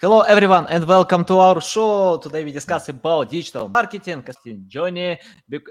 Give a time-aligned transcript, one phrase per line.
[0.00, 2.18] Hello everyone and welcome to our show.
[2.18, 4.22] Today we discuss about digital marketing.
[4.22, 5.18] Christine Johnny,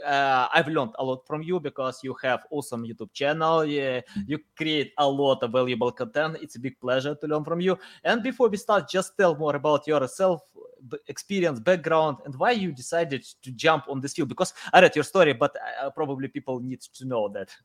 [0.05, 3.63] uh, I've learned a lot from you because you have awesome YouTube channel.
[3.63, 6.39] Yeah, you create a lot of valuable content.
[6.41, 7.79] It's a big pleasure to learn from you.
[8.03, 10.41] And before we start, just tell more about yourself,
[11.07, 14.27] experience, background, and why you decided to jump on this field.
[14.27, 17.55] Because I read your story, but uh, probably people need to know that.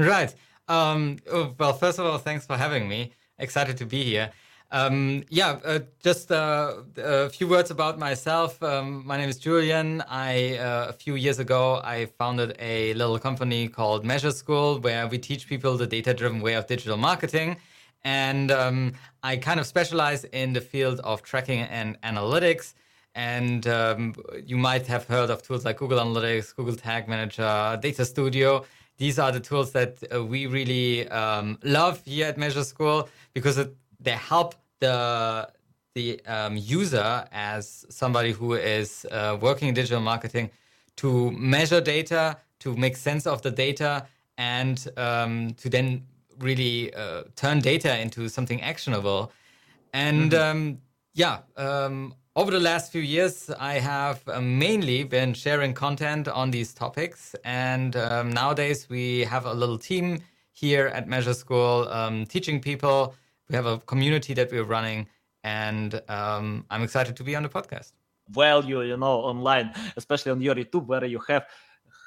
[0.00, 0.34] Right.
[0.66, 3.12] Um, oh, well, first of all, thanks for having me.
[3.38, 4.32] Excited to be here.
[4.72, 8.60] Um, yeah, uh, just uh, a few words about myself.
[8.62, 10.02] Um, my name is Julian.
[10.08, 15.06] I uh, a few years ago I founded a little company called Measure School, where
[15.06, 17.58] we teach people the data-driven way of digital marketing.
[18.04, 22.74] And um, I kind of specialize in the field of tracking and analytics.
[23.14, 28.04] And um, you might have heard of tools like Google Analytics, Google Tag Manager, Data
[28.04, 28.64] Studio.
[28.98, 33.58] These are the tools that uh, we really um, love here at Measure School because
[33.58, 35.48] it they help the
[35.94, 40.50] the um, user as somebody who is uh, working in digital marketing
[40.96, 46.04] to measure data, to make sense of the data, and um, to then
[46.38, 49.32] really uh, turn data into something actionable.
[49.94, 50.58] And mm-hmm.
[50.58, 50.78] um,
[51.14, 56.50] yeah, um, over the last few years, I have uh, mainly been sharing content on
[56.50, 57.34] these topics.
[57.44, 60.20] And um, nowadays, we have a little team
[60.52, 63.14] here at Measure School um, teaching people
[63.48, 65.06] we have a community that we're running,
[65.44, 67.92] and um, I'm excited to be on the podcast.
[68.28, 71.46] Value, you know, online, especially on your YouTube, where you have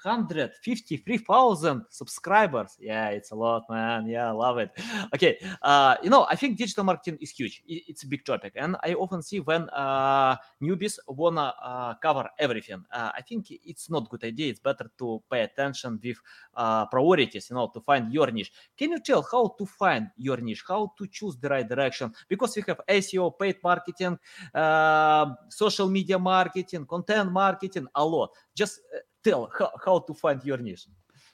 [0.03, 2.77] 153,000 subscribers.
[2.79, 4.07] Yeah, it's a lot, man.
[4.07, 4.71] Yeah, I love it.
[5.13, 7.63] Okay, uh, you know, I think digital marketing is huge.
[7.67, 12.83] It's a big topic, and I often see when uh, newbies wanna uh, cover everything.
[12.91, 14.49] Uh, I think it's not good idea.
[14.49, 16.17] It's better to pay attention with
[16.55, 17.49] uh, priorities.
[17.49, 18.51] You know, to find your niche.
[18.77, 20.63] Can you tell how to find your niche?
[20.67, 22.13] How to choose the right direction?
[22.27, 24.17] Because we have SEO, paid marketing,
[24.53, 28.29] uh, social media marketing, content marketing, a lot.
[28.55, 28.81] Just
[29.23, 30.87] tell how, how to find your niche?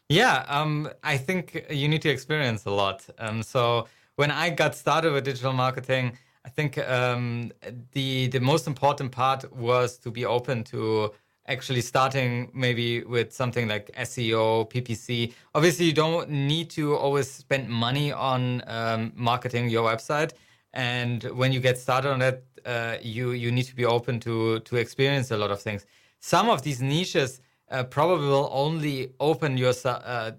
[0.10, 3.06] Yeah um, i think you need to experience a lot.
[3.18, 7.52] Um, so when i got started with digital marketing i think um,
[7.92, 11.12] the the most important part was to be open to
[11.48, 17.70] actually starting maybe with something like seo ppc obviously you don't need to always spend
[17.70, 20.32] money on um, marketing your website.
[20.74, 24.60] And when you get started on that uh, you you need to be open to
[24.62, 25.86] to experience a lot of things.
[26.20, 27.40] Some of these niches
[27.70, 30.32] uh, probably will only open your uh,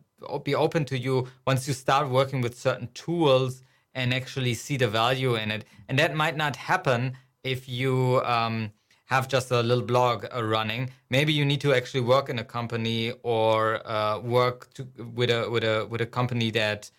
[0.45, 3.63] be open to you once you start working with certain tools
[3.95, 5.65] and actually see the value in it.
[5.89, 8.73] And that might not happen if you um,
[9.07, 10.91] have just a little blog uh, running.
[11.11, 15.49] Maybe you need to actually work in a company or uh, work to, with a
[15.51, 16.91] with a with a company that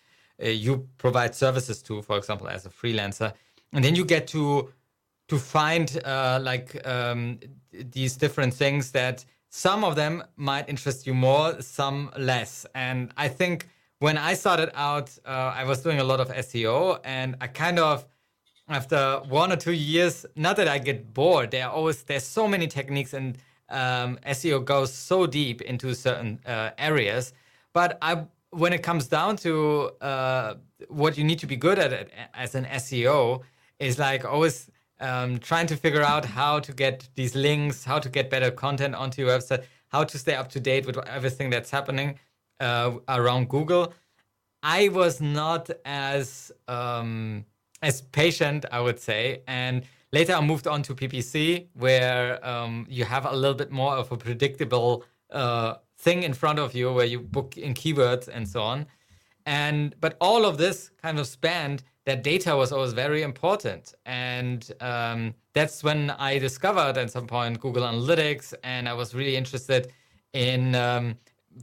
[0.42, 3.32] uh, you provide services to, for example, as a freelancer,
[3.72, 4.72] and then you get to
[5.28, 7.38] to find uh, like um,
[7.72, 12.66] these different things that some of them might interest you more, some less.
[12.74, 17.00] And I think when I started out, uh, I was doing a lot of SEO,
[17.04, 18.06] and I kind of
[18.68, 21.50] after one or two years, not that I get bored.
[21.50, 23.38] There are always there's so many techniques, and
[23.70, 27.32] um, SEO goes so deep into certain uh, areas.
[27.72, 30.54] But I, when it comes down to uh,
[30.88, 33.42] what you need to be good at as an SEO,
[33.78, 34.70] is like always
[35.00, 38.94] um, trying to figure out how to get these links, how to get better content
[38.94, 42.18] onto your website, how to stay up to date with everything that's happening
[42.60, 43.92] uh, around Google.
[44.62, 47.44] I was not as um,
[47.80, 53.04] as patient, I would say, and later I moved on to PPC, where um, you
[53.04, 57.06] have a little bit more of a predictable uh, thing in front of you, where
[57.06, 58.86] you book in keywords and so on.
[59.46, 63.94] And but all of this kind of spanned that data was always very important.
[64.06, 69.36] And um, that's when I discovered at some point Google Analytics, and I was really
[69.36, 69.92] interested
[70.32, 71.16] in um,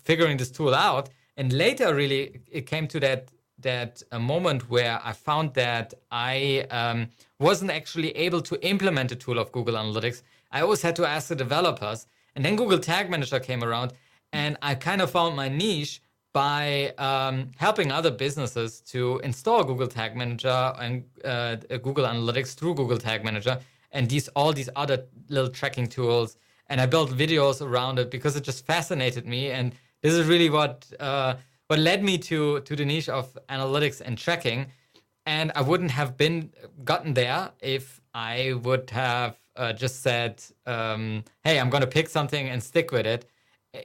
[0.04, 1.10] figuring this tool out.
[1.38, 6.68] And later, really, it came to that that a moment where I found that I
[6.70, 7.08] um,
[7.40, 10.22] wasn't actually able to implement the tool of Google Analytics.
[10.52, 12.06] I always had to ask the developers.
[12.36, 13.94] And then Google Tag Manager came around,
[14.32, 16.02] and I kind of found my niche
[16.36, 21.56] by um, helping other businesses to install Google Tag Manager and uh,
[21.88, 23.58] Google Analytics through Google Tag Manager
[23.94, 26.38] and these all these other little tracking tools.
[26.68, 29.52] And I built videos around it because it just fascinated me.
[29.52, 31.36] And this is really what uh,
[31.68, 34.68] what led me to to the niche of analytics and tracking.
[35.26, 36.52] and I wouldn't have been
[36.84, 42.10] gotten there if I would have uh, just said, um, "Hey, I'm going to pick
[42.10, 43.26] something and stick with it."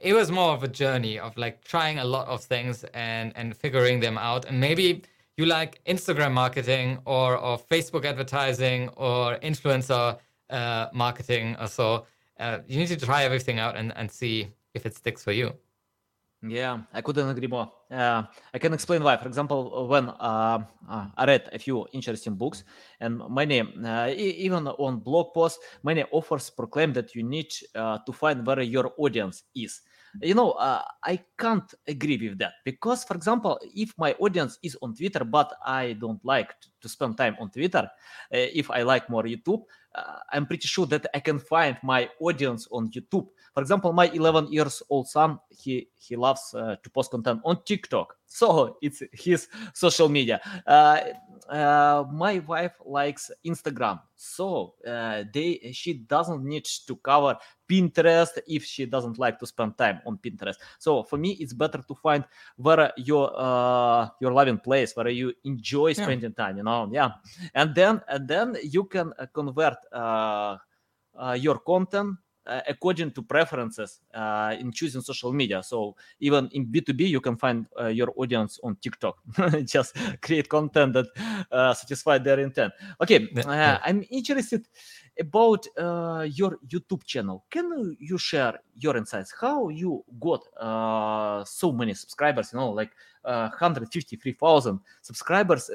[0.01, 3.55] It was more of a journey of like trying a lot of things and and
[3.55, 4.45] figuring them out.
[4.45, 5.03] And maybe
[5.37, 10.17] you like Instagram marketing or or Facebook advertising or influencer
[10.49, 12.05] uh, marketing or so.
[12.39, 15.53] Uh, you need to try everything out and, and see if it sticks for you.
[16.43, 17.71] Yeah, I couldn't agree more.
[17.91, 19.15] Uh, I can explain why.
[19.17, 22.63] For example, when uh, uh, I read a few interesting books,
[22.99, 28.11] and many, uh, even on blog posts, many authors proclaim that you need uh, to
[28.11, 29.81] find where your audience is.
[30.19, 34.75] You know, uh, I can't agree with that because, for example, if my audience is
[34.81, 37.89] on Twitter, but I don't like to spend time on Twitter,
[38.31, 39.63] if I like more YouTube,
[40.31, 44.51] I'm pretty sure that I can find my audience on YouTube for example, my 11
[44.51, 48.15] years old son, he he loves uh, to post content on TikTok.
[48.25, 50.39] So it's his social media.
[50.65, 51.01] Uh,
[51.49, 57.37] uh, my wife likes Instagram, so uh, they she doesn't need to cover
[57.67, 60.55] Pinterest if she doesn't like to spend time on Pinterest.
[60.79, 62.23] So for me, it's better to find
[62.55, 66.45] where your uh, your loving place, where you enjoy spending yeah.
[66.45, 66.55] time.
[66.55, 67.11] You know, yeah,
[67.53, 69.77] and then and then you can uh, convert
[71.37, 75.61] your content uh, according to preferences uh, in choosing social media.
[75.61, 79.17] So even in B2B, you can find uh, your audience on TikTok.
[79.65, 81.05] Just create content that
[81.51, 82.73] uh, satisfy their intent.
[82.99, 84.67] Okay, uh, I'm interested
[85.19, 87.45] about uh, your YouTube channel.
[87.49, 89.33] Can you share your insights?
[89.39, 90.41] How you got
[91.47, 92.53] so many subscribers?
[92.53, 92.91] You know, like
[93.23, 95.69] 153,000 subscribers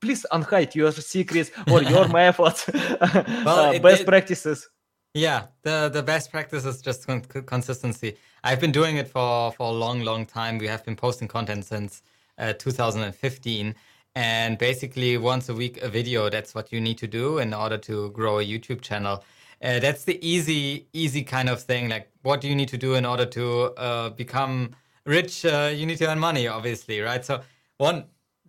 [0.00, 4.68] please unhide your secrets or your methods, well, it, best it, practices.
[5.14, 8.16] Yeah, the the best practice is just con- consistency.
[8.44, 10.58] I've been doing it for for a long, long time.
[10.58, 12.02] We have been posting content since
[12.38, 13.74] uh, 2015,
[14.14, 16.30] and basically once a week a video.
[16.30, 19.24] That's what you need to do in order to grow a YouTube channel.
[19.62, 21.90] Uh, that's the easy, easy kind of thing.
[21.90, 24.74] Like, what do you need to do in order to uh, become
[25.04, 25.44] rich?
[25.44, 27.22] Uh, you need to earn money, obviously, right?
[27.22, 27.42] So
[27.76, 28.04] one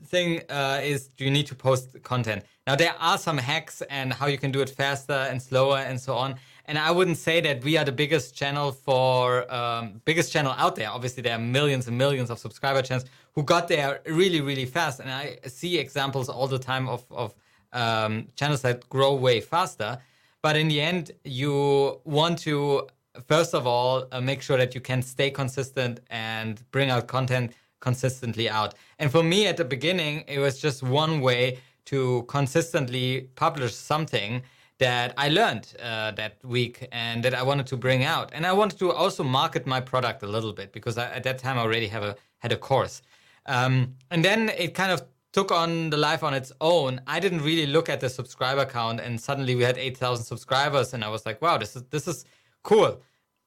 [0.05, 2.43] thing uh, is you need to post content.
[2.67, 5.99] Now there are some hacks and how you can do it faster and slower and
[5.99, 10.31] so on and I wouldn't say that we are the biggest channel for um, biggest
[10.31, 10.89] channel out there.
[10.89, 14.99] Obviously, there are millions and millions of subscriber channels who got there really, really fast,
[14.99, 17.35] and I see examples all the time of of
[17.73, 19.97] um, channels that grow way faster.
[20.41, 22.87] But in the end, you want to
[23.27, 27.51] first of all uh, make sure that you can stay consistent and bring out content
[27.81, 28.73] consistently out.
[28.99, 34.43] And for me, at the beginning, it was just one way to consistently publish something
[34.77, 38.31] that I learned uh, that week and that I wanted to bring out.
[38.33, 41.37] And I wanted to also market my product a little bit because I, at that
[41.37, 43.03] time I already have a had a course.
[43.45, 47.01] Um, and then it kind of took on the life on its own.
[47.07, 50.93] I didn't really look at the subscriber count, and suddenly we had eight thousand subscribers,
[50.93, 52.25] and I was like, wow, this is this is
[52.63, 53.01] cool.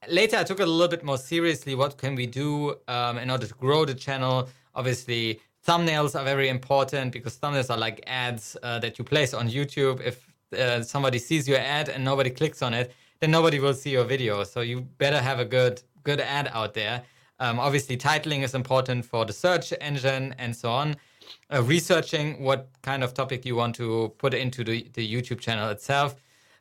[0.09, 1.75] Later, I took it a little bit more seriously.
[1.75, 4.49] What can we do um, in order to grow the channel?
[4.75, 9.49] Obviously, thumbnails are very important because thumbnails are like ads uh, that you place on
[9.49, 10.01] YouTube.
[10.01, 10.27] If
[10.59, 14.05] uh, somebody sees your ad and nobody clicks on it, then nobody will see your
[14.05, 14.45] video.
[14.45, 17.03] So you better have a good good ad out there.
[17.41, 20.97] Um, obviously, titling is important for the search engine and so on.
[21.53, 25.71] Uh, researching what kind of topic you want to put into the, the YouTube channel
[25.71, 26.15] itself.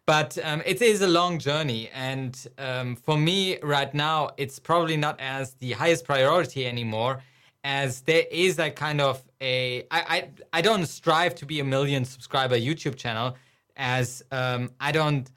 [0.06, 1.89] But um, it is a long journey.
[1.94, 7.22] And um, for me, right now, it's probably not as the highest priority anymore,
[7.63, 9.86] as there is a kind of a.
[9.92, 13.38] I, I, I don't strive to be a million subscriber YouTube channel
[13.77, 15.30] as um, I don't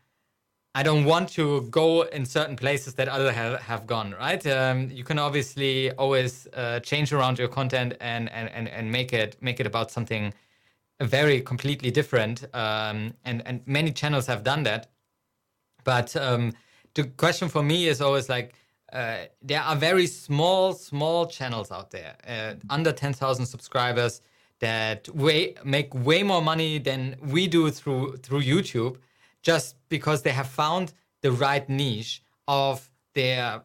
[0.77, 4.47] I don't want to go in certain places that other have, have gone, right?
[4.47, 9.15] Um, you can obviously always uh, change around your content and, and, and, and make
[9.15, 10.35] it make it about something
[11.01, 12.45] very completely different.
[12.55, 14.89] Um, and, and many channels have done that.
[15.85, 16.53] But um,
[16.95, 18.55] the question for me is always like,
[18.93, 24.21] uh, there are very small, small channels out there, uh, under 10,000 subscribers,
[24.61, 28.97] that way make way more money than we do through through YouTube
[29.43, 33.63] just because they have found the right niche of their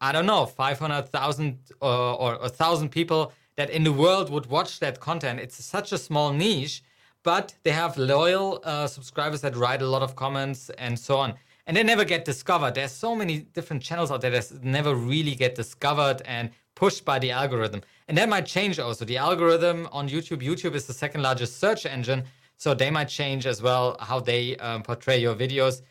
[0.00, 5.00] I don't know 500,000 or, or 1,000 people that in the world would watch that
[5.00, 5.40] content.
[5.40, 6.82] It's such a small niche,
[7.22, 11.34] but they have loyal uh, subscribers that write a lot of comments and so on.
[11.66, 12.74] And they never get discovered.
[12.74, 17.18] There's so many different channels out there that never really get discovered and pushed by
[17.18, 17.82] the algorithm.
[18.08, 19.04] And that might change also.
[19.04, 22.24] The algorithm on YouTube, YouTube is the second largest search engine.
[22.56, 25.82] So they might change as well how they um, portray your videos.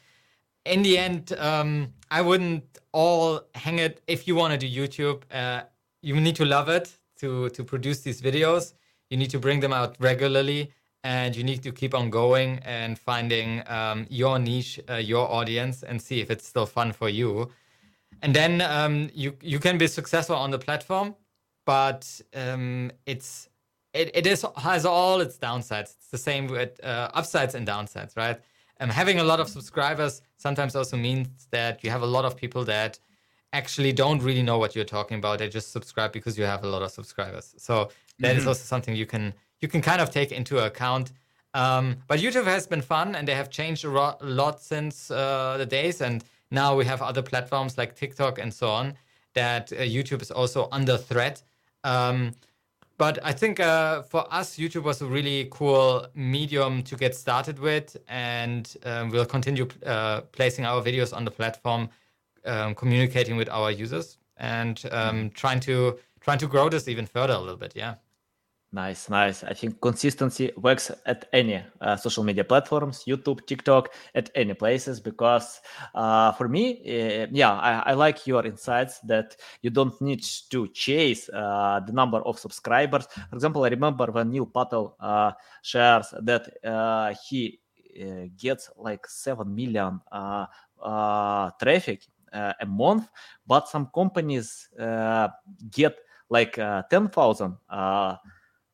[0.65, 4.01] In the end, um, I wouldn't all hang it.
[4.07, 5.63] If you want to do YouTube, uh,
[6.01, 8.73] you need to love it to, to produce these videos.
[9.09, 10.71] You need to bring them out regularly
[11.03, 15.83] and you need to keep on going and finding um, your niche, uh, your audience,
[15.83, 17.49] and see if it's still fun for you.
[18.21, 21.15] And then um, you you can be successful on the platform,
[21.65, 23.49] but um, it's
[23.93, 25.95] it, it is has all its downsides.
[25.97, 28.39] It's the same with uh, upsides and downsides, right?
[28.79, 32.35] Um, having a lot of subscribers sometimes also means that you have a lot of
[32.35, 32.99] people that
[33.53, 35.39] actually don't really know what you're talking about.
[35.39, 37.53] They just subscribe because you have a lot of subscribers.
[37.57, 37.89] So
[38.19, 38.39] that mm-hmm.
[38.39, 41.11] is also something you can you can kind of take into account.
[41.53, 45.57] Um, but YouTube has been fun, and they have changed a ro- lot since uh,
[45.57, 46.01] the days.
[46.01, 48.95] And now we have other platforms like TikTok and so on
[49.33, 51.43] that uh, YouTube is also under threat.
[51.83, 52.31] Um,
[52.97, 57.57] but I think uh, for us, YouTube was a really cool medium to get started
[57.57, 61.89] with, and um, we'll continue uh, placing our videos on the platform,
[62.45, 65.27] um, communicating with our users, and um, mm-hmm.
[65.29, 67.73] trying to trying to grow this even further a little bit.
[67.75, 67.95] Yeah.
[68.73, 69.43] Nice, nice.
[69.43, 75.01] I think consistency works at any uh, social media platforms, YouTube, TikTok, at any places.
[75.01, 75.59] Because
[75.93, 80.69] uh, for me, uh, yeah, I, I, like your insights that you don't need to
[80.69, 83.07] chase uh, the number of subscribers.
[83.29, 87.59] For example, I remember when Neil Patel uh, shares that uh, he
[88.37, 89.99] gets like seven million
[91.59, 93.07] traffic a month,
[93.45, 94.69] but some companies
[95.71, 95.97] get
[96.29, 96.55] like
[96.89, 97.57] ten thousand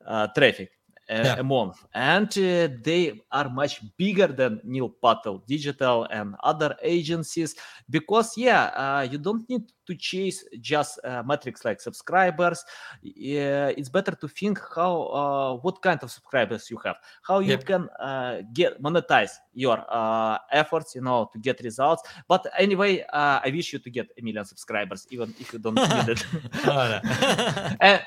[0.08, 0.70] uh, traffic
[1.08, 1.38] a, yeah.
[1.38, 7.54] a month, and uh, they are much bigger than Neil Patel Digital and other agencies
[7.90, 12.64] because yeah, uh, you don't need to chase just uh, metrics like subscribers.
[13.02, 17.64] it's better to think how uh, what kind of subscribers you have, how you yep.
[17.64, 22.02] can uh, get monetize your uh, efforts, you know, to get results.
[22.28, 25.74] But anyway, uh, I wish you to get a million subscribers, even if you don't
[25.74, 26.22] need it.
[27.80, 28.02] and,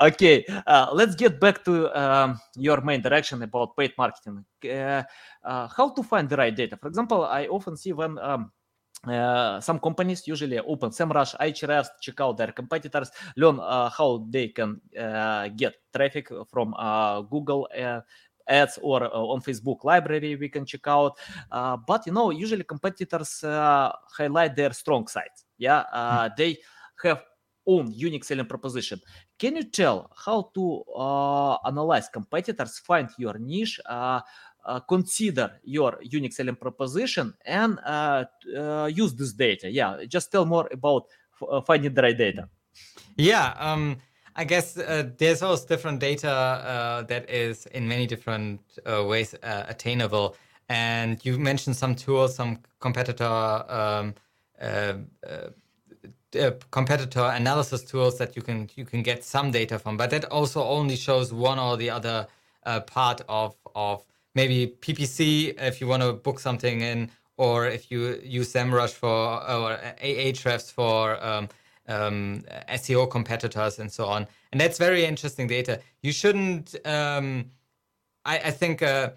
[0.00, 0.44] okay,
[0.92, 4.44] let's get back to um, your main direction about paid marketing.
[5.44, 6.78] how to find the right data?
[6.78, 8.50] For example, I often see when um,
[9.08, 14.48] uh, some companies usually open SEMrush, Ahrefs, check out their competitors, learn uh, how they
[14.48, 16.74] can uh, get traffic from
[17.30, 17.68] Google
[18.48, 21.18] ads or on Facebook library we can check out.
[21.86, 25.44] but you know, usually competitors highlight their strong sides.
[25.58, 26.34] Yeah, mm-hmm.
[26.36, 26.58] they
[27.02, 27.22] have
[27.66, 29.00] own unique selling proposition.
[29.38, 33.80] Can you tell how to uh, analyze competitors, find your niche,
[34.64, 38.24] uh, consider your unique selling proposition and uh,
[38.56, 39.70] uh, use this data.
[39.70, 41.06] Yeah, just tell more about
[41.66, 42.48] finding the right data.
[43.16, 43.98] Yeah, um,
[44.34, 49.34] I guess uh, there's also different data uh, that is in many different uh, ways
[49.42, 50.36] attainable.
[50.68, 53.24] And you mentioned some tools, some competitor
[53.68, 54.14] um,
[56.70, 60.62] competitor analysis tools that you can you can get some data from, but that also
[60.62, 62.26] only shows one or the other
[62.86, 64.02] part of of
[64.34, 69.08] maybe PPC if you want to book something in, or if you use SEMrush for
[69.08, 71.48] or Ahrefs for um,
[71.88, 74.26] um, SEO competitors and so on.
[74.52, 75.80] And that's very interesting data.
[76.02, 76.74] You shouldn't.
[76.86, 77.50] Um,
[78.24, 79.10] I, I, think uh,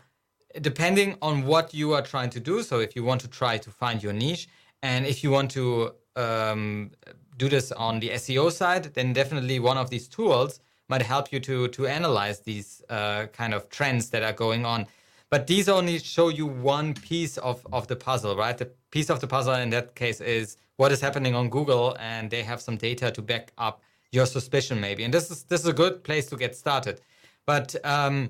[0.62, 2.64] depending on what you are trying to do.
[2.64, 4.48] So if you want to try to find your niche,
[4.82, 6.92] and if you want to um,
[7.38, 11.40] do this on the SEO side, then definitely one of these tools might help you
[11.40, 14.88] to to analyze these uh, kind of trends that are going on.
[15.36, 18.58] But these only show you one piece of, of the puzzle, right?
[18.58, 22.30] The piece of the puzzle in that case is what is happening on Google, and
[22.30, 23.82] they have some data to back up
[24.14, 25.04] your suspicion, maybe.
[25.04, 27.02] And this is this is a good place to get started.
[27.46, 28.30] But um,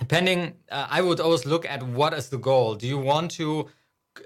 [0.00, 2.74] depending, uh, I would always look at what is the goal.
[2.74, 3.68] Do you want to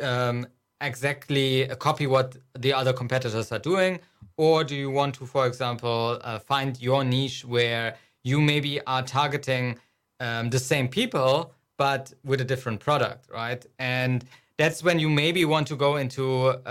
[0.00, 0.46] um,
[0.80, 4.00] exactly copy what the other competitors are doing,
[4.38, 9.02] or do you want to, for example, uh, find your niche where you maybe are
[9.02, 9.78] targeting
[10.20, 11.52] um, the same people?
[11.82, 13.62] But with a different product, right?
[13.80, 14.24] And
[14.60, 16.24] that's when you maybe want to go into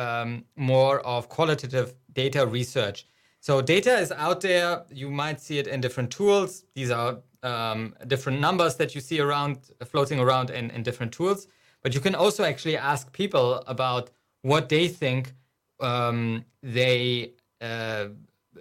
[0.06, 1.88] um, more of qualitative
[2.22, 2.98] data research.
[3.48, 4.72] So data is out there.
[5.02, 6.64] You might see it in different tools.
[6.78, 7.12] These are
[7.44, 9.58] um, different numbers that you see around,
[9.92, 11.40] floating around in, in different tools.
[11.84, 14.12] But you can also actually ask people about
[14.44, 15.34] what they think
[15.82, 18.06] um, they uh,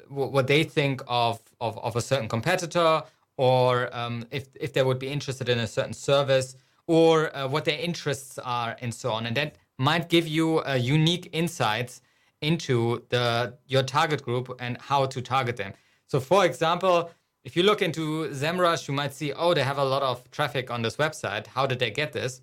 [0.09, 2.93] what they think of, of of a certain competitor
[3.41, 6.57] or um, if if they would be interested in a certain service,
[6.87, 9.25] or uh, what their interests are, and so on.
[9.27, 12.03] And that might give you uh, unique insights
[12.43, 15.73] into the your target group and how to target them.
[16.07, 17.11] So, for example,
[17.45, 20.71] if you look into SEMrush, you might see, oh, they have a lot of traffic
[20.71, 21.47] on this website.
[21.47, 22.43] How did they get this?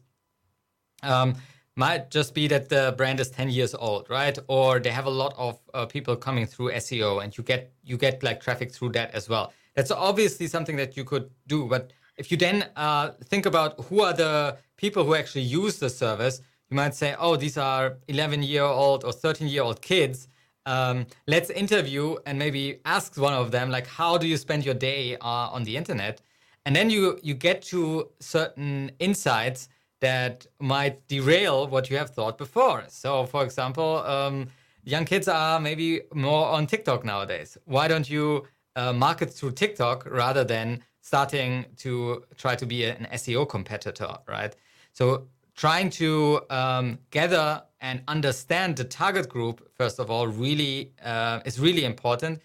[1.03, 1.35] Um,
[1.75, 4.37] might just be that the brand is 10 years old, right?
[4.47, 7.97] Or they have a lot of uh, people coming through SEO, and you get you
[7.97, 9.53] get like traffic through that as well.
[9.77, 14.01] That's obviously something that you could do, but if you then uh, think about who
[14.01, 16.41] are the people who actually use the service,
[16.71, 20.29] you might say, oh, these are 11 year old or 13 year old kids.
[20.65, 24.73] Um, let's interview and maybe ask one of them, like, how do you spend your
[24.73, 26.21] day uh, on the internet?
[26.65, 29.69] And then you you get to certain insights
[30.01, 32.83] that might derail what you have thought before.
[32.89, 34.47] So, for example, um,
[34.83, 37.57] young kids are maybe more on TikTok nowadays.
[37.65, 43.07] Why don't you uh, market through TikTok rather than starting to try to be an
[43.13, 44.55] SEO competitor, right?
[44.93, 51.39] So trying to um, gather and understand the target group first of all really uh,
[51.45, 52.41] is really important.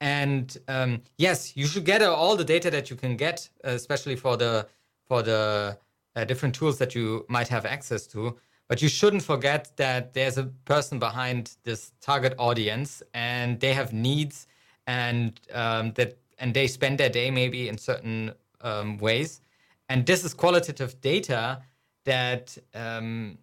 [0.00, 4.36] And um, yes, you should gather all the data that you can get, especially for
[4.36, 4.66] the
[5.06, 5.78] for the
[6.16, 8.36] uh, different tools that you might have access to.
[8.68, 13.92] But you shouldn't forget that there's a person behind this target audience, and they have
[13.92, 14.46] needs,
[14.86, 19.40] and um, that and they spend their day maybe in certain um, ways.
[19.88, 21.62] And this is qualitative data
[22.04, 23.38] that um,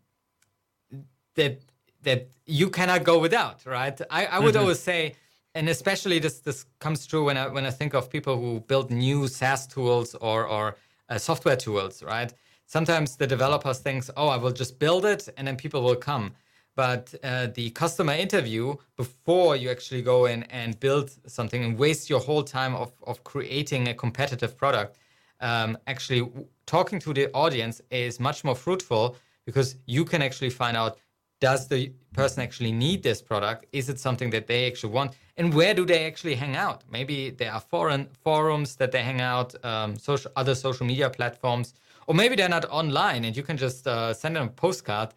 [1.35, 1.59] that
[2.03, 3.99] that you cannot go without, right?
[4.09, 4.61] I, I would mm-hmm.
[4.61, 5.15] always say,
[5.53, 8.91] and especially this this comes true when I when I think of people who build
[8.91, 10.75] new SaaS tools or or
[11.09, 12.33] uh, software tools, right?
[12.65, 16.33] Sometimes the developers thinks, oh, I will just build it and then people will come.
[16.75, 22.09] But uh, the customer interview before you actually go in and build something and waste
[22.09, 24.97] your whole time of, of creating a competitive product,
[25.41, 26.31] um, actually
[26.65, 30.97] talking to the audience is much more fruitful because you can actually find out
[31.41, 33.65] does the person actually need this product?
[33.71, 35.15] Is it something that they actually want?
[35.37, 36.83] And where do they actually hang out?
[36.89, 41.73] Maybe there are foreign forums that they hang out, um, social other social media platforms,
[42.07, 45.09] or maybe they're not online and you can just uh, send them a postcard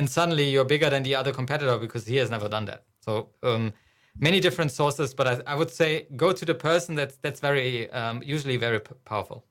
[0.00, 2.84] and suddenly you're bigger than the other competitor because he has never done that.
[3.00, 3.70] So um,
[4.18, 7.90] many different sources, but I, I, would say go to the person that's that's very
[7.90, 9.44] um, usually very p- powerful.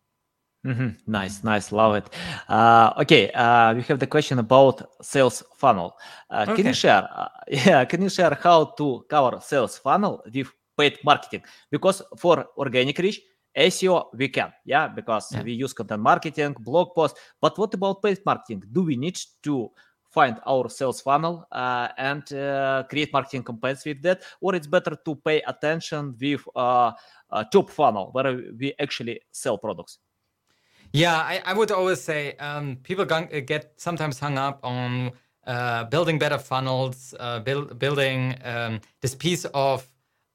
[0.65, 0.89] Mm-hmm.
[1.05, 2.07] Nice, nice, love it.
[2.49, 5.89] Uh, okay, uh, we have the question about sales funnel.
[6.31, 6.55] Uh, okay.
[6.55, 7.07] Can you share?
[7.15, 7.27] Uh,
[7.67, 11.43] yeah, can you share how to cover sales funnel with paid marketing?
[11.69, 13.21] Because for organic reach,
[13.55, 15.43] SEO we can, yeah, because yeah.
[15.43, 17.17] we use content marketing, blog post.
[17.39, 18.63] But what about paid marketing?
[18.71, 19.71] Do we need to
[20.19, 24.93] find our sales funnel uh, and uh, create marketing campaigns with that, or it's better
[25.05, 26.91] to pay attention with uh,
[27.53, 29.93] top funnel where we actually sell products?
[30.91, 33.05] Yeah, I, I would always say um, people
[33.53, 35.11] get sometimes hung up on
[35.45, 39.87] uh, building better funnels, uh, build, building um, this piece of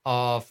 [0.07, 0.43] of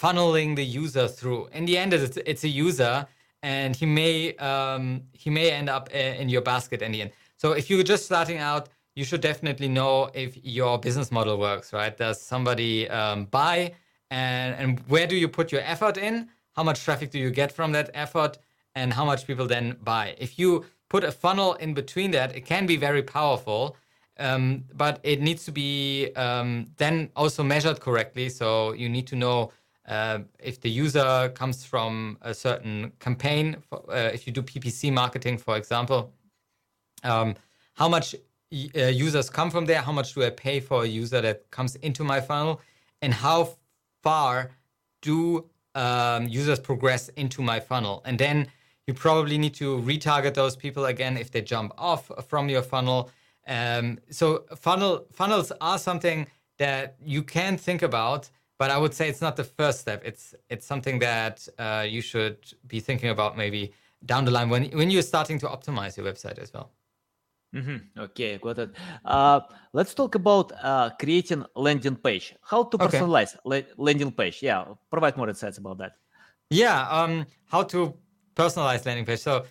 [0.00, 1.42] funneling the user through.
[1.58, 3.06] In the end, it's, it's a user,
[3.42, 7.12] and he may um, he may end up uh, in your basket in the end.
[7.42, 8.64] So if you're just starting out,
[8.96, 11.72] you should definitely know if your business model works.
[11.72, 11.96] Right?
[11.96, 13.74] Does somebody um, buy,
[14.10, 16.28] and and where do you put your effort in?
[16.56, 18.38] How much traffic do you get from that effort?
[18.76, 20.14] and how much people then buy.
[20.18, 23.76] If you put a funnel in between that, it can be very powerful,
[24.18, 28.28] um, but it needs to be um, then also measured correctly.
[28.28, 29.50] So you need to know
[29.88, 34.92] uh, if the user comes from a certain campaign, for, uh, if you do PPC
[34.92, 36.12] marketing, for example,
[37.02, 37.34] um,
[37.74, 38.14] how much
[38.52, 41.76] uh, users come from there, how much do I pay for a user that comes
[41.76, 42.60] into my funnel,
[43.02, 43.56] and how
[44.02, 44.50] far
[45.02, 48.02] do um, users progress into my funnel.
[48.04, 48.48] And then
[48.86, 53.10] you probably need to retarget those people again if they jump off from your funnel.
[53.46, 56.26] Um, so funnel funnels are something
[56.58, 60.02] that you can think about, but I would say it's not the first step.
[60.04, 63.72] It's it's something that uh, you should be thinking about maybe
[64.04, 66.70] down the line when when you're starting to optimize your website as well.
[67.56, 68.00] Mm-hmm.
[68.00, 68.70] Okay, got it.
[69.04, 69.40] Uh,
[69.72, 72.34] let's talk about uh, creating landing page.
[72.42, 73.64] How to personalize okay.
[73.78, 74.42] la- landing page?
[74.42, 75.92] Yeah, provide more insights about that.
[76.50, 77.94] Yeah, um, how to
[78.34, 79.20] personalize landing page.
[79.20, 79.46] So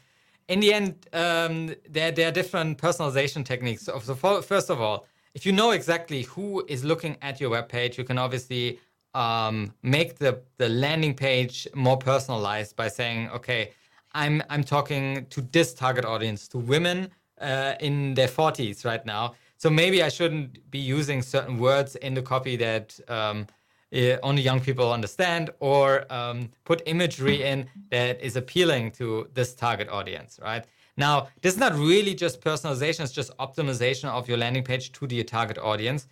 [0.48, 3.84] in the end, um, there, there are different personalization techniques.
[3.84, 7.68] So, for, first of all, if you know exactly who is looking at your web
[7.68, 8.80] page, you can obviously
[9.16, 13.72] um, make the, the landing page more personalized by saying, okay,
[14.14, 19.36] I'm I'm talking to this target audience, to women uh, in their 40s right now.
[19.58, 23.48] So maybe I shouldn't be using certain words in the copy that um,
[23.96, 29.54] uh, only young people understand, or um, put imagery in that is appealing to this
[29.54, 30.66] target audience, right?
[30.98, 35.08] Now, this is not really just personalization, it's just optimization of your landing page to
[35.08, 36.08] the target audience.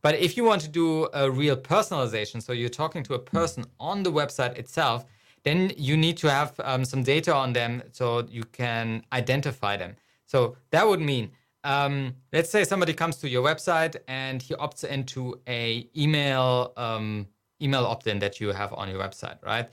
[0.00, 3.64] But if you want to do a real personalization, so you're talking to a person
[3.80, 5.04] on the website itself,
[5.42, 9.96] then you need to have um, some data on them so you can identify them.
[10.28, 11.32] So that would mean,
[11.64, 17.26] um, let's say somebody comes to your website and he opts into a email um,
[17.60, 19.68] email opt-in that you have on your website, right?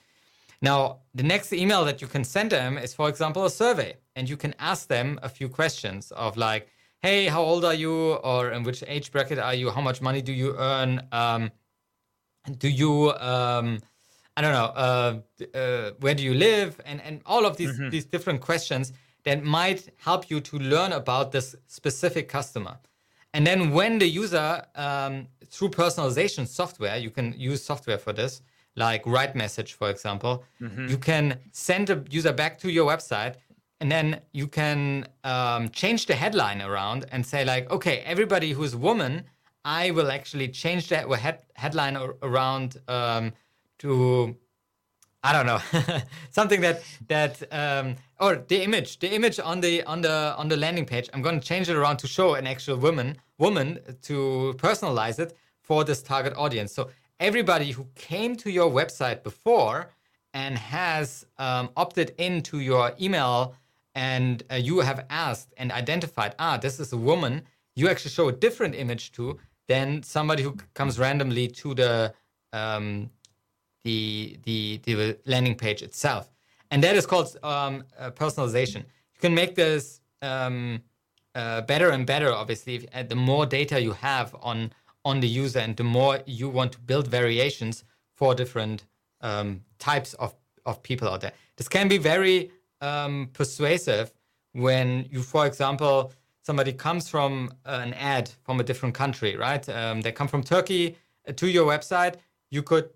[0.62, 4.28] now, the next email that you can send them is, for example, a survey, and
[4.28, 6.64] you can ask them a few questions of like,
[7.02, 7.96] "Hey, how old are you?
[8.32, 9.70] Or in which age bracket are you?
[9.70, 10.92] How much money do you earn?
[11.12, 11.52] Um,
[12.58, 13.80] do you um,
[14.38, 15.14] I don't know, uh,
[15.58, 17.90] uh, where do you live, and and all of these mm-hmm.
[17.90, 18.92] these different questions
[19.26, 22.78] that might help you to learn about this specific customer.
[23.34, 28.42] And then when the user, um, through personalization software, you can use software for this,
[28.76, 30.88] like RightMessage, for example, mm-hmm.
[30.88, 33.36] you can send a user back to your website
[33.82, 38.74] and then you can um, change the headline around and say like, okay, everybody who's
[38.74, 39.26] a woman,
[39.66, 43.34] I will actually change that head- headline around um,
[43.80, 44.36] to
[45.24, 45.60] I don't know
[46.30, 50.58] something that that um, or the image the image on the on the on the
[50.58, 54.56] landing page I'm going to change it around to show an actual woman woman to
[54.58, 59.92] personalize it for this target audience so everybody who came to your website before
[60.34, 63.56] and has um, opted into your email
[63.96, 67.42] and uh, you have asked and identified ah this is a woman
[67.76, 72.14] you actually show a different image to than somebody who comes randomly to the
[72.54, 73.10] um,
[73.84, 76.30] the, the, the landing page itself.
[76.72, 78.78] And that is called um, uh, personalization.
[78.78, 80.82] You can make this um,
[81.36, 84.72] uh, better and better, obviously, if, uh, the more data you have on,
[85.04, 87.84] on the user and the more you want to build variations
[88.16, 88.86] for different
[89.22, 90.34] um, types of,
[90.66, 91.34] of people out there.
[91.58, 92.52] This can be very
[92.82, 94.12] um, persuasive
[94.54, 99.68] when you, for example, somebody comes from an ad from a different country, right?
[99.68, 100.96] Um, they come from Turkey
[101.28, 102.16] uh, to your website.
[102.52, 102.90] You could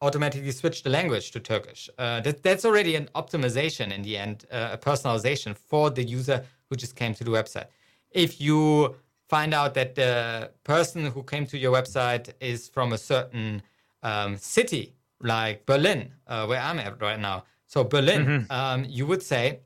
[0.00, 1.90] automatically switch the language to Turkish.
[1.98, 6.44] Uh, that, that's already an optimization in the end, uh, a personalization for the user
[6.68, 7.66] who just came to the website.
[8.10, 8.96] If you
[9.28, 13.62] find out that the person who came to your website is from a certain
[14.02, 17.44] um, city, like Berlin, uh, where I'm at right now.
[17.66, 18.52] So Berlin, mm-hmm.
[18.52, 19.60] um, you would say,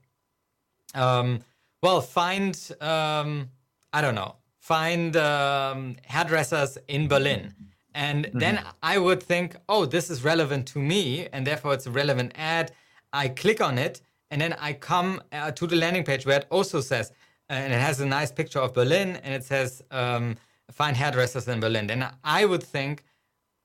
[0.94, 1.40] um,
[1.82, 3.50] well, find um,
[3.92, 7.54] I don't know, find um, hairdressers in Berlin
[7.94, 8.38] and mm-hmm.
[8.38, 12.32] then I would think, oh, this is relevant to me, and therefore it's a relevant
[12.34, 12.72] ad.
[13.12, 14.00] I click on it,
[14.30, 17.12] and then I come uh, to the landing page where it also says,
[17.50, 20.36] uh, and it has a nice picture of Berlin, and it says, um,
[20.70, 21.86] find hairdressers in Berlin.
[21.86, 23.04] Then I would think,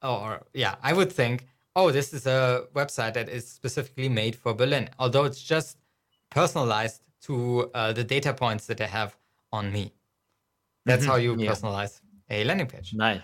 [0.02, 4.54] or yeah, I would think, oh, this is a website that is specifically made for
[4.54, 5.78] Berlin, although it's just
[6.30, 9.16] personalized to uh, the data points that I have
[9.52, 9.94] on me.
[10.86, 11.12] That's mm-hmm.
[11.12, 11.52] how you yeah.
[11.52, 12.94] personalize a landing page.
[12.94, 13.22] Nice.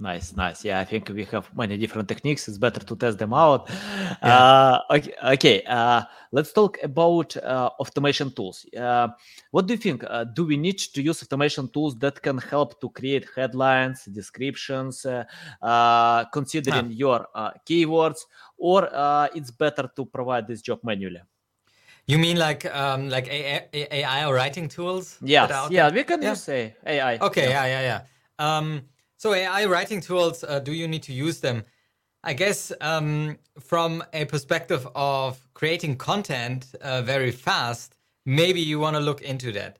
[0.00, 0.64] Nice, nice.
[0.64, 2.48] Yeah, I think we have many different techniques.
[2.48, 3.70] It's better to test them out.
[3.70, 4.38] Yeah.
[4.38, 5.62] Uh, okay, okay.
[5.64, 6.02] Uh,
[6.32, 8.66] let's talk about uh, automation tools.
[8.76, 9.08] Uh,
[9.50, 10.02] what do you think?
[10.08, 15.06] Uh, do we need to use automation tools that can help to create headlines, descriptions,
[15.06, 17.26] uh, considering your
[17.66, 18.20] keywords,
[18.56, 18.88] or
[19.34, 21.20] it's better to provide this job manually?
[22.06, 25.18] You mean like um, like AI, AI or writing tools?
[25.22, 26.30] Yes, yeah, we can yeah.
[26.30, 27.18] use AI.
[27.18, 28.00] Okay, yeah, yeah, yeah.
[28.38, 28.58] yeah.
[28.58, 28.82] Um,
[29.24, 31.64] so AI writing tools, uh, do you need to use them?
[32.22, 38.96] I guess um, from a perspective of creating content uh, very fast, maybe you want
[38.96, 39.78] to look into that.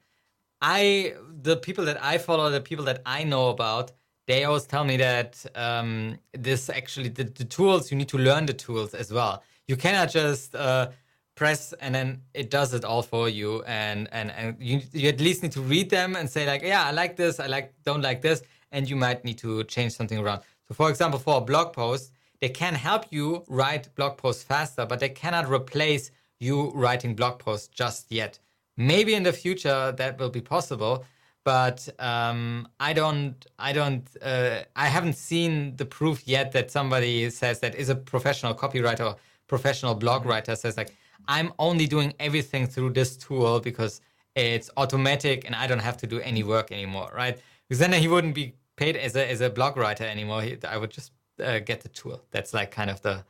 [0.62, 3.92] I the people that I follow, the people that I know about,
[4.26, 8.46] they always tell me that um, this actually the, the, tools you need to learn
[8.46, 9.42] the tools as well.
[9.68, 10.88] You cannot just uh,
[11.34, 15.20] press and then it does it all for you, and and and you you at
[15.20, 18.00] least need to read them and say like, yeah, I like this, I like don't
[18.00, 18.40] like this,
[18.74, 20.42] and you might need to change something around.
[20.68, 24.84] So, for example, for a blog post, they can help you write blog posts faster,
[24.84, 26.10] but they cannot replace
[26.40, 28.38] you writing blog posts just yet.
[28.76, 31.04] Maybe in the future that will be possible,
[31.44, 37.30] but um, I don't, I don't, uh, I haven't seen the proof yet that somebody
[37.30, 40.30] says that is a professional copywriter, professional blog mm-hmm.
[40.30, 40.94] writer says like,
[41.28, 44.00] I'm only doing everything through this tool because
[44.34, 47.38] it's automatic and I don't have to do any work anymore, right?
[47.68, 50.42] Because then he wouldn't be paid as a as a blog writer anymore.
[50.68, 52.22] I would just uh, get the tool.
[52.30, 53.24] That's like kind of the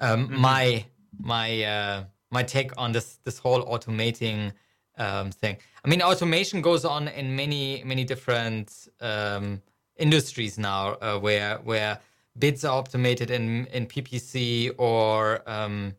[0.00, 0.40] um, mm-hmm.
[0.40, 0.84] my
[1.18, 4.52] my uh, my take on this this whole automating
[4.98, 5.56] um, thing.
[5.84, 9.62] I mean, automation goes on in many many different um,
[9.96, 11.98] industries now, uh, where where
[12.38, 15.94] bids are automated in in PPC or um,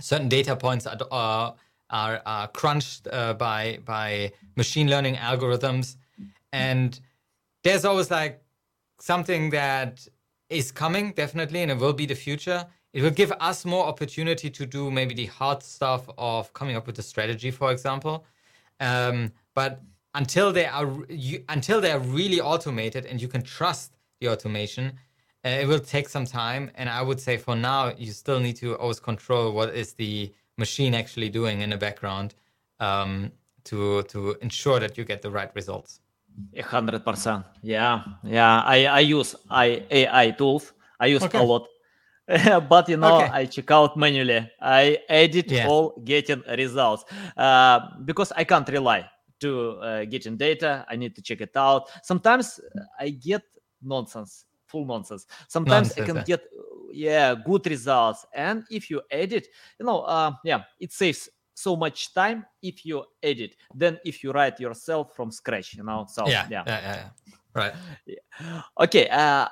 [0.00, 1.54] certain data points are are,
[1.90, 5.96] are, are crunched uh, by by machine learning algorithms,
[6.52, 7.00] and
[7.64, 8.42] there's always like
[9.00, 10.06] something that
[10.48, 12.66] is coming definitely and it will be the future.
[12.92, 16.86] It will give us more opportunity to do maybe the hard stuff of coming up
[16.86, 18.24] with a strategy for example.
[18.80, 19.82] Um, but
[20.14, 24.92] until they are you, until they are really automated and you can trust the automation
[25.44, 28.56] Uh, it will take some time, and I would say for now you still need
[28.56, 32.34] to always control what is the machine actually doing in the background
[32.80, 33.30] um,
[33.64, 36.00] to to ensure that you get the right results.
[36.64, 37.44] Hundred percent.
[37.62, 38.62] Yeah, yeah.
[38.62, 40.72] I I use I AI tools.
[41.00, 41.38] I use okay.
[41.38, 41.68] a lot,
[42.68, 43.30] but you know okay.
[43.32, 44.50] I check out manually.
[44.60, 45.68] I edit yeah.
[45.68, 47.04] all getting results
[47.36, 49.08] uh, because I can't rely
[49.40, 50.84] to uh, getting data.
[50.88, 51.90] I need to check it out.
[52.02, 52.60] Sometimes
[52.98, 53.42] I get
[53.82, 55.26] nonsense, full nonsense.
[55.48, 56.10] Sometimes nonsense.
[56.10, 56.42] I can get
[56.92, 58.26] yeah good results.
[58.34, 59.46] And if you edit,
[59.78, 61.28] you know, uh, yeah, it saves
[61.64, 65.74] so much time if you edit than if you write yourself from scratch.
[65.74, 66.80] You know, so yeah, yeah, yeah.
[66.82, 67.08] yeah.
[67.54, 67.74] Right.
[68.06, 68.62] Yeah.
[68.84, 69.08] Okay.
[69.08, 69.46] Uh,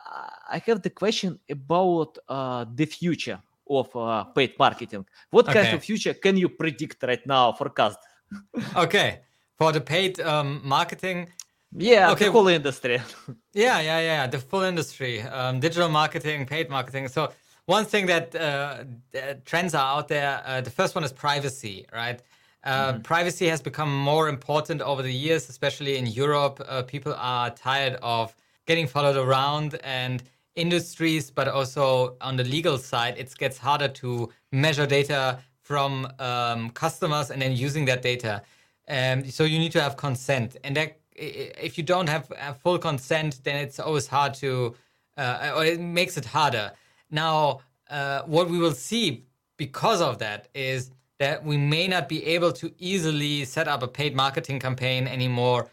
[0.56, 5.04] I have the question about uh, the future of uh, paid marketing.
[5.30, 5.62] What okay.
[5.62, 7.52] kind of future can you predict right now?
[7.52, 7.98] Forecast.
[8.76, 9.20] okay
[9.56, 11.28] for the paid um, marketing.
[11.72, 12.26] Yeah, okay.
[12.26, 13.00] the whole industry.
[13.52, 17.08] yeah, yeah, yeah, the full industry, um, digital marketing, paid marketing.
[17.08, 17.32] So
[17.66, 18.84] one thing that uh,
[19.44, 20.42] trends are out there.
[20.44, 22.22] Uh, the first one is privacy, right?
[22.64, 23.02] Uh, mm-hmm.
[23.02, 26.60] Privacy has become more important over the years, especially in Europe.
[26.66, 28.34] Uh, people are tired of
[28.66, 30.22] getting followed around, and
[30.56, 36.70] industries, but also on the legal side, it gets harder to measure data from um,
[36.70, 38.42] customers and then using that data.
[38.88, 42.28] Um, so you need to have consent, and that, if you don't have
[42.62, 44.74] full consent, then it's always hard to,
[45.16, 46.72] uh, or it makes it harder.
[47.10, 49.24] Now, uh, what we will see
[49.56, 53.88] because of that is that we may not be able to easily set up a
[53.88, 55.70] paid marketing campaign anymore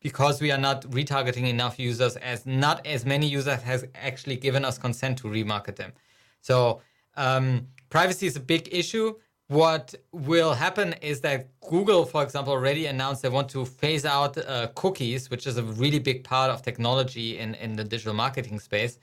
[0.00, 4.64] because we are not retargeting enough users as not as many users has actually given
[4.64, 5.92] us consent to remarket them
[6.40, 6.80] so
[7.16, 9.14] um, privacy is a big issue
[9.48, 14.36] what will happen is that Google, for example, already announced they want to phase out
[14.36, 18.60] uh, cookies, which is a really big part of technology in, in the digital marketing
[18.60, 18.98] space.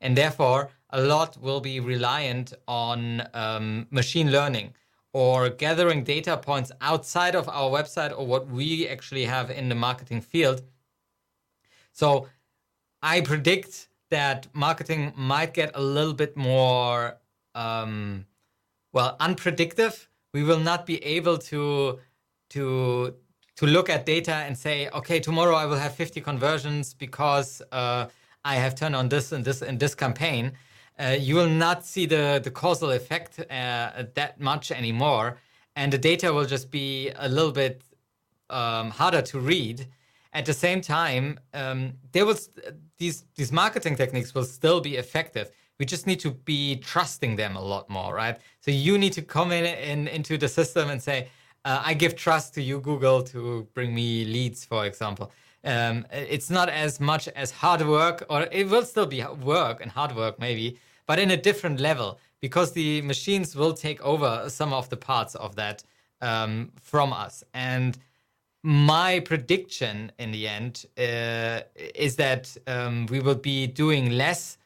[0.00, 4.74] And therefore, a lot will be reliant on um, machine learning
[5.12, 9.74] or gathering data points outside of our website or what we actually have in the
[9.74, 10.62] marketing field.
[11.92, 12.28] So
[13.02, 17.18] I predict that marketing might get a little bit more.
[17.54, 18.26] Um,
[18.92, 19.96] well unpredictable
[20.32, 21.98] we will not be able to
[22.50, 23.14] to
[23.56, 28.06] to look at data and say okay tomorrow i will have 50 conversions because uh,
[28.44, 30.52] i have turned on this and this and this campaign
[30.98, 35.38] uh, you will not see the the causal effect uh, that much anymore
[35.76, 37.82] and the data will just be a little bit
[38.50, 39.86] um, harder to read
[40.32, 42.50] at the same time um, there was
[42.98, 45.50] these these marketing techniques will still be effective
[45.80, 48.38] we just need to be trusting them a lot more, right?
[48.60, 51.28] So you need to come in, in into the system and say,
[51.64, 55.32] uh, I give trust to you, Google, to bring me leads, for example.
[55.64, 59.90] Um, it's not as much as hard work, or it will still be work and
[59.90, 64.72] hard work, maybe, but in a different level because the machines will take over some
[64.72, 65.84] of the parts of that
[66.22, 67.44] um, from us.
[67.52, 67.98] And
[68.62, 71.60] my prediction in the end uh,
[71.94, 74.56] is that um, we will be doing less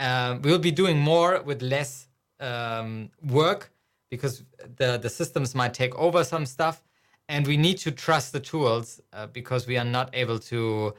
[0.00, 2.08] um, we'll be doing more with less
[2.40, 3.72] um, work
[4.10, 4.44] because
[4.76, 6.82] the the systems might take over some stuff,
[7.28, 10.94] and we need to trust the tools uh, because we are not able to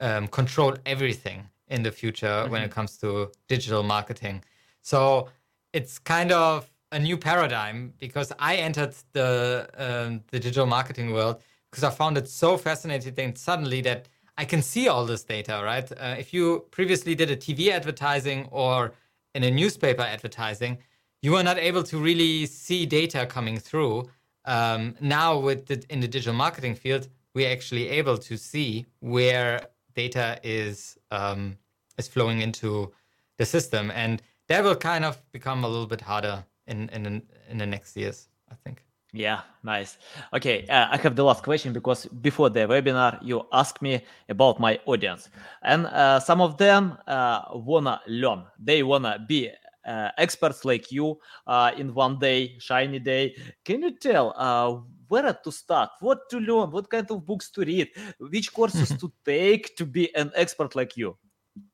[0.00, 2.52] um, control everything in the future mm-hmm.
[2.52, 2.74] when it mm-hmm.
[2.74, 4.42] comes to digital marketing.
[4.82, 5.28] So
[5.72, 11.42] it's kind of a new paradigm because I entered the um, the digital marketing world
[11.70, 14.08] because I found it so fascinating suddenly that
[14.38, 15.90] I can see all this data, right?
[15.92, 18.92] Uh, if you previously did a TV advertising or
[19.34, 20.78] in a newspaper advertising,
[21.22, 24.08] you were not able to really see data coming through.
[24.44, 29.68] Um, now, with the, in the digital marketing field, we're actually able to see where
[29.94, 31.56] data is um,
[31.98, 32.92] is flowing into
[33.38, 37.58] the system, and that will kind of become a little bit harder in in in
[37.58, 38.84] the next years, I think.
[39.16, 39.96] Yeah, nice.
[40.32, 44.58] Okay, uh, I have the last question because before the webinar, you asked me about
[44.58, 45.30] my audience,
[45.62, 48.42] and uh, some of them uh, wanna learn.
[48.58, 49.50] They wanna be
[49.86, 53.34] experts like you uh, in one day, shiny day.
[53.64, 57.60] Can you tell uh, where to start, what to learn, what kind of books to
[57.62, 61.16] read, which courses to take to be an expert like you?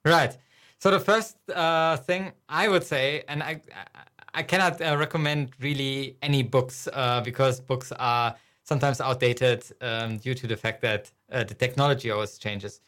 [0.05, 0.37] Right.
[0.79, 1.37] So the first
[2.07, 3.61] thing I would say, and I
[4.35, 10.35] I cannot uh, recommend really any books uh, because books are sometimes outdated um, due
[10.35, 12.81] to the fact that uh, the technology always changes.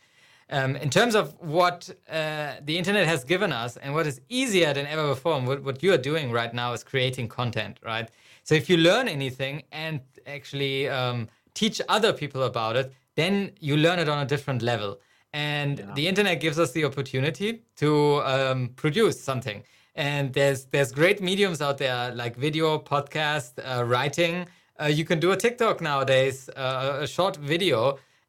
[0.53, 1.79] Um, in terms of what
[2.11, 5.63] uh, the internet has given us and what is easier than ever before, and what,
[5.65, 8.09] what you are doing right now is creating content, right?
[8.45, 13.77] So if you learn anything and actually um, teach other people about it, then you
[13.77, 14.93] learn it on a different level.
[15.35, 15.95] and Yeah.
[15.99, 17.51] the internet gives us the opportunity
[17.83, 17.91] to
[18.33, 19.59] um, produce something.
[19.95, 24.35] And there's there's great mediums out there like video, podcast, uh, writing.
[24.81, 27.79] Uh, you can do a TikTok nowadays, uh, a short video.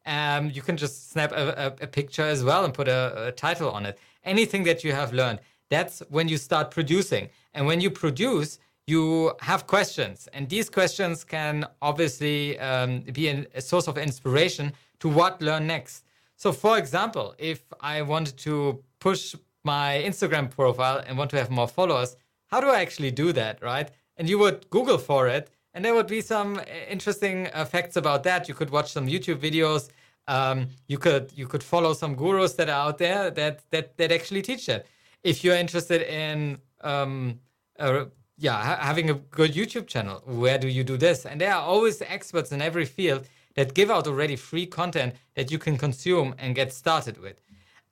[0.06, 3.32] Um, you can just snap a, a, a picture as well and put a, a
[3.32, 3.98] title on it.
[4.24, 5.40] Anything that you have learned.
[5.70, 7.30] That's when you start producing.
[7.54, 13.46] And when you produce, you have questions, and these questions can obviously um, be an,
[13.54, 16.04] a source of inspiration to what learn next.
[16.36, 21.50] So, for example, if I wanted to push my Instagram profile and want to have
[21.50, 22.16] more followers,
[22.48, 23.90] how do I actually do that, right?
[24.18, 28.22] And you would Google for it, and there would be some uh, interesting facts about
[28.22, 28.48] that.
[28.48, 29.90] You could watch some YouTube videos.
[30.26, 34.10] Um, you could you could follow some gurus that are out there that that that
[34.12, 34.86] actually teach that.
[35.22, 37.40] If you're interested in um,
[37.78, 38.04] uh,
[38.36, 40.22] yeah, ha- having a good YouTube channel.
[40.24, 41.26] Where do you do this?
[41.26, 45.50] And there are always experts in every field that give out already free content that
[45.50, 47.40] you can consume and get started with.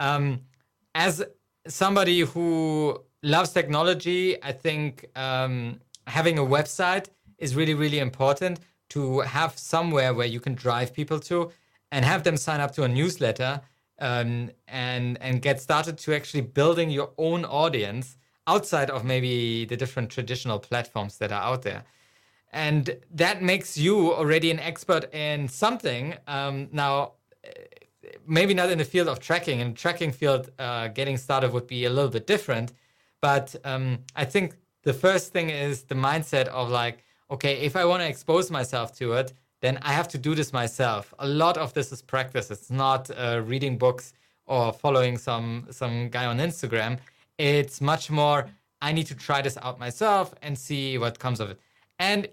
[0.00, 0.40] Um,
[0.94, 1.22] as
[1.68, 7.06] somebody who loves technology, I think um, having a website
[7.42, 11.50] is really, really important to have somewhere where you can drive people to
[11.90, 13.60] and have them sign up to a newsletter
[13.98, 19.76] um, and and get started to actually building your own audience outside of maybe the
[19.76, 21.84] different traditional platforms that are out there.
[22.52, 27.12] And that makes you already an expert in something um, now
[27.46, 27.50] uh,
[28.26, 31.66] maybe not in the field of tracking in the tracking field uh, getting started would
[31.66, 32.72] be a little bit different
[33.20, 37.84] but um, i think the first thing is the mindset of like okay if i
[37.84, 41.14] want to expose myself to it then i have to do this myself.
[41.20, 42.50] A lot of this is practice.
[42.50, 44.12] It's not uh, reading books
[44.46, 46.98] or following some some guy on instagram.
[47.38, 48.50] It's much more
[48.82, 51.58] i need to try this out myself and see what comes of it.
[51.98, 52.28] And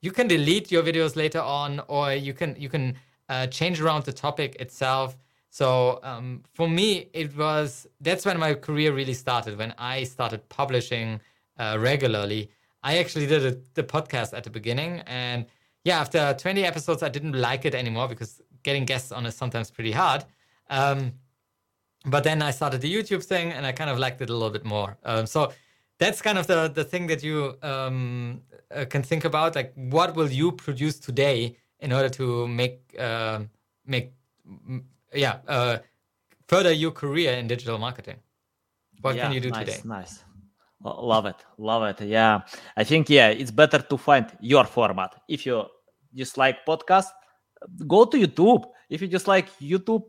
[0.00, 2.94] you can delete your videos later on or you can you can
[3.28, 5.18] uh, change around the topic itself.
[5.50, 10.40] So um, for me it was that's when my career really started when i started
[10.48, 11.20] publishing
[11.58, 12.50] uh, regularly
[12.82, 15.46] i actually did a, the podcast at the beginning and
[15.84, 19.70] yeah after 20 episodes i didn't like it anymore because getting guests on is sometimes
[19.70, 20.24] pretty hard
[20.70, 21.12] um,
[22.04, 24.50] but then I started the YouTube thing, and I kind of liked it a little
[24.50, 24.96] bit more.
[25.04, 25.52] Um, so
[25.98, 28.42] that's kind of the the thing that you um,
[28.74, 29.56] uh, can think about.
[29.56, 33.40] Like, what will you produce today in order to make uh,
[33.86, 34.12] make
[34.48, 35.78] mm, yeah uh,
[36.46, 38.18] further your career in digital marketing?
[39.00, 39.80] What yeah, can you do nice, today?
[39.84, 40.24] Nice.
[40.82, 41.44] Lo- Love it.
[41.58, 42.00] Love it.
[42.06, 42.40] Yeah.
[42.76, 45.14] I think, yeah, it's better to find your format.
[45.28, 45.64] If you
[46.14, 47.06] dislike podcast,
[47.86, 48.64] go to YouTube.
[48.88, 50.04] If you dislike YouTube,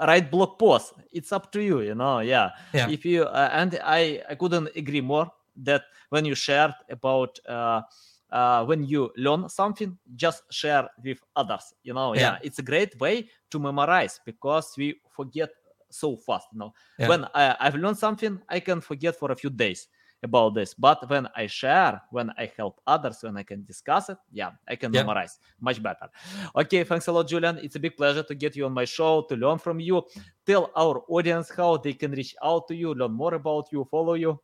[0.00, 0.92] write blog posts.
[1.12, 2.20] It's up to you, you know.
[2.20, 2.50] Yeah.
[2.74, 2.88] Yeah.
[2.90, 5.30] If you, uh, and I, I couldn't agree more
[5.62, 7.82] that when you shared about, uh,
[8.30, 11.74] uh, when you learn something, just share with others.
[11.82, 12.20] You know, yeah.
[12.20, 12.38] Yeah.
[12.42, 15.50] it's a great way to memorize because we forget
[15.92, 16.46] so fast.
[16.52, 17.08] You know, Yeah.
[17.08, 19.88] when I, I've learned something, I can forget for a few days
[20.24, 20.72] about this.
[20.74, 24.76] But when I share, when I help others, when I can discuss it, yeah, I
[24.76, 25.00] can Yeah.
[25.02, 26.08] memorize much better.
[26.54, 27.58] Okay, thanks a lot, Julian.
[27.58, 30.02] It's a big pleasure to get you on my show to learn from you.
[30.46, 34.14] Tell our audience how they can reach out to you, learn more about you, follow
[34.14, 34.38] you.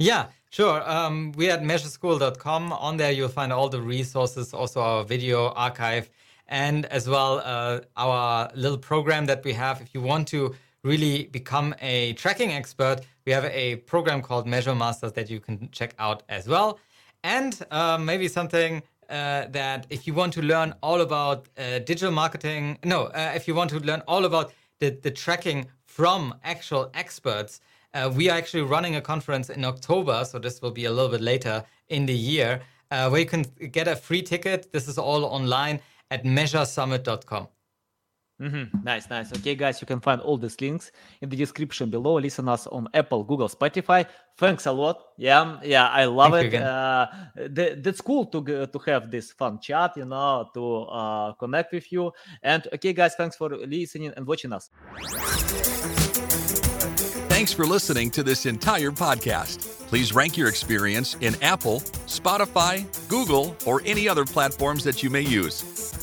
[0.00, 0.82] Yeah, sure.
[0.90, 2.72] Um, we at measureschool.com.
[2.72, 6.10] On there, you'll find all the resources, also our video archive,
[6.48, 9.80] and as well uh, our little program that we have.
[9.80, 14.74] If you want to really become a tracking expert, we have a program called Measure
[14.74, 16.78] Masters that you can check out as well.
[17.22, 22.10] And uh, maybe something uh, that if you want to learn all about uh, digital
[22.10, 26.90] marketing, no, uh, if you want to learn all about the, the tracking from actual
[26.94, 27.60] experts,
[27.94, 31.10] uh, we are actually running a conference in October, so this will be a little
[31.10, 34.72] bit later in the year, uh, where you can get a free ticket.
[34.72, 35.78] This is all online
[36.10, 37.48] at measuresummit.com.
[38.42, 38.82] Mhm.
[38.82, 39.32] Nice, nice.
[39.38, 42.18] Okay, guys, you can find all these links in the description below.
[42.18, 44.04] Listen us on Apple, Google, Spotify.
[44.36, 44.96] Thanks a lot.
[45.16, 46.62] Yeah, yeah, I love Thank it.
[46.62, 47.06] Uh,
[47.54, 51.72] th- that's cool to g- to have this fun chat, you know, to uh, connect
[51.72, 52.10] with you.
[52.42, 54.70] And okay, guys, thanks for listening and watching us.
[57.28, 59.86] Thanks for listening to this entire podcast.
[59.88, 65.22] Please rank your experience in Apple, Spotify, Google, or any other platforms that you may
[65.22, 65.62] use.